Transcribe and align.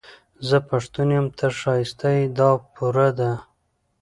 زه 0.47 0.57
پښتون 0.69 1.09
يم، 1.17 1.27
ته 1.37 1.45
ښايسته 1.59 2.09
يې، 2.15 2.23
دا 2.37 2.49
پوره 2.75 3.09
ده 3.19 3.31